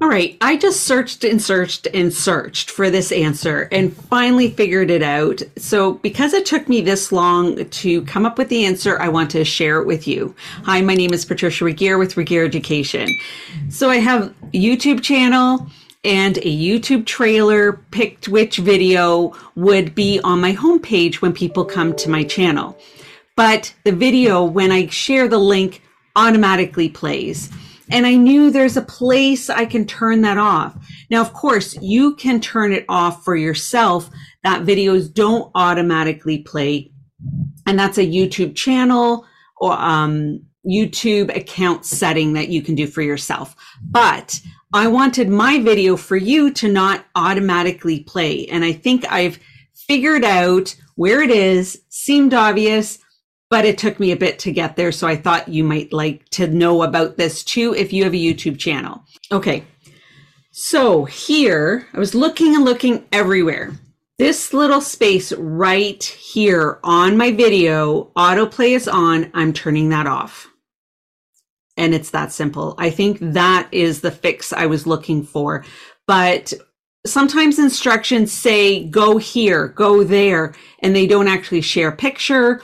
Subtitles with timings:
[0.00, 4.90] All right, I just searched and searched and searched for this answer and finally figured
[4.90, 5.42] it out.
[5.56, 9.30] So, because it took me this long to come up with the answer, I want
[9.32, 10.34] to share it with you.
[10.64, 13.08] Hi, my name is Patricia Regier with Regier Education.
[13.68, 15.68] So, I have a YouTube channel
[16.04, 21.94] and a YouTube trailer picked which video would be on my homepage when people come
[21.96, 22.76] to my channel.
[23.36, 25.80] But the video, when I share the link,
[26.16, 27.50] automatically plays.
[27.92, 30.74] And I knew there's a place I can turn that off.
[31.10, 34.08] Now, of course, you can turn it off for yourself
[34.42, 36.90] that videos don't automatically play.
[37.66, 39.26] And that's a YouTube channel
[39.58, 43.54] or um, YouTube account setting that you can do for yourself.
[43.82, 44.40] But
[44.74, 48.46] I wanted my video for you to not automatically play.
[48.46, 49.38] And I think I've
[49.74, 52.98] figured out where it is, seemed obvious
[53.52, 54.90] but it took me a bit to get there.
[54.90, 58.16] So I thought you might like to know about this too if you have a
[58.16, 59.04] YouTube channel.
[59.30, 59.62] Okay.
[60.52, 63.72] So here, I was looking and looking everywhere.
[64.16, 69.30] This little space right here on my video, autoplay is on.
[69.34, 70.48] I'm turning that off.
[71.76, 72.74] And it's that simple.
[72.78, 75.62] I think that is the fix I was looking for.
[76.06, 76.54] But
[77.04, 82.62] sometimes instructions say go here, go there, and they don't actually share picture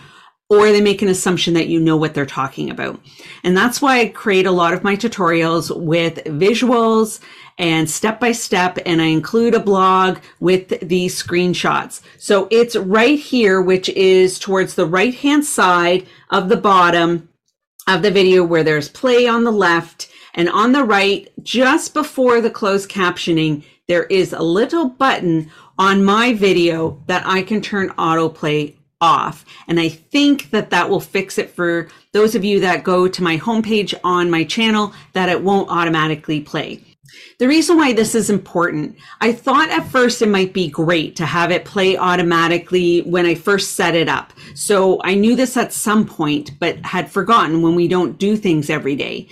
[0.50, 3.00] or they make an assumption that you know what they're talking about.
[3.44, 7.20] And that's why I create a lot of my tutorials with visuals
[7.58, 12.00] and step by step, and I include a blog with these screenshots.
[12.16, 17.28] So it's right here, which is towards the right hand side of the bottom
[17.86, 22.40] of the video where there's play on the left and on the right, just before
[22.40, 27.88] the closed captioning, there is a little button on my video that I can turn
[27.90, 29.44] autoplay off.
[29.66, 33.22] And I think that that will fix it for those of you that go to
[33.22, 36.82] my homepage on my channel that it won't automatically play.
[37.38, 41.26] The reason why this is important, I thought at first it might be great to
[41.26, 44.32] have it play automatically when I first set it up.
[44.54, 48.68] So I knew this at some point, but had forgotten when we don't do things
[48.68, 49.28] every day.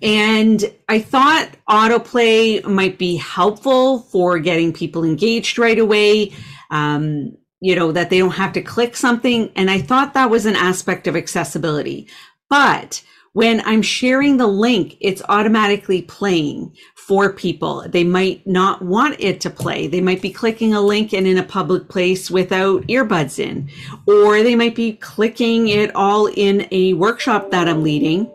[0.00, 6.32] And I thought autoplay might be helpful for getting people engaged right away.
[6.70, 9.50] Um, you know, that they don't have to click something.
[9.56, 12.08] And I thought that was an aspect of accessibility.
[12.48, 13.02] But
[13.32, 17.84] when I'm sharing the link, it's automatically playing for people.
[17.88, 19.86] They might not want it to play.
[19.86, 23.70] They might be clicking a link and in a public place without earbuds in,
[24.06, 28.30] or they might be clicking it all in a workshop that I'm leading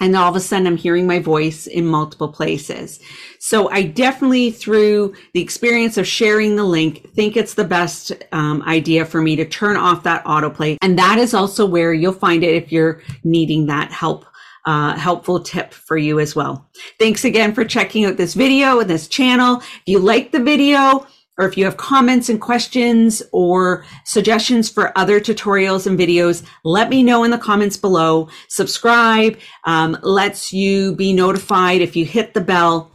[0.00, 3.00] and all of a sudden I'm hearing my voice in multiple places.
[3.38, 8.62] So I definitely, through the experience of sharing the link, think it's the best um,
[8.62, 10.76] idea for me to turn off that autoplay.
[10.82, 14.24] And that is also where you'll find it if you're needing that help.
[14.66, 16.68] Uh, helpful tip for you as well.
[16.98, 19.60] Thanks again for checking out this video and this channel.
[19.60, 21.06] If you like the video,
[21.38, 26.90] or if you have comments and questions or suggestions for other tutorials and videos, let
[26.90, 28.28] me know in the comments below.
[28.48, 32.92] Subscribe um, lets you be notified if you hit the bell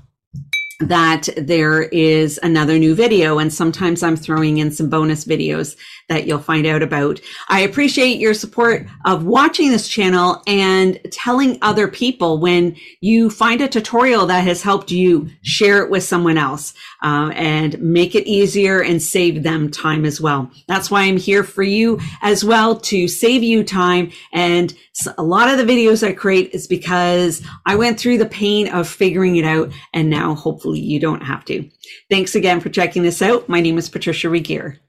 [0.80, 3.38] that there is another new video.
[3.38, 5.76] And sometimes I'm throwing in some bonus videos
[6.10, 7.20] that you'll find out about.
[7.48, 13.62] I appreciate your support of watching this channel and telling other people when you find
[13.62, 18.28] a tutorial that has helped you share it with someone else um, and make it
[18.28, 20.52] easier and save them time as well.
[20.68, 24.12] That's why I'm here for you as well to save you time.
[24.34, 24.74] And
[25.18, 28.88] a lot of the videos I create is because I went through the pain of
[28.88, 31.70] figuring it out and now hopefully you don't have to.
[32.10, 33.50] Thanks again for checking this out.
[33.50, 34.80] My name is Patricia Regier.